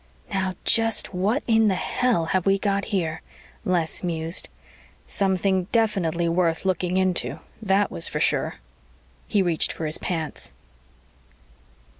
[0.33, 3.21] "Now just what in the hell have we got here?"
[3.63, 4.49] Les mused.
[5.05, 8.55] Something definitely worth looking into, that was for sure.
[9.27, 10.53] He reached for his pants.